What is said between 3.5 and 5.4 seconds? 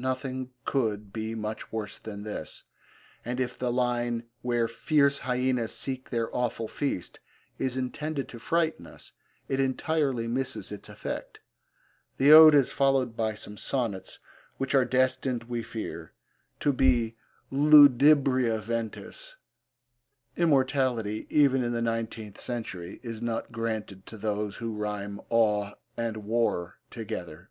the line 'Where fierce